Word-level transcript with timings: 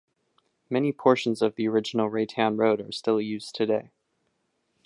Many 0.67 0.93
portions 0.93 1.43
of 1.43 1.53
the 1.53 1.67
original 1.67 2.09
Raytown 2.09 2.57
Road 2.57 2.91
still 2.91 3.17
are 3.17 3.21
used 3.21 3.53
today. 3.53 3.91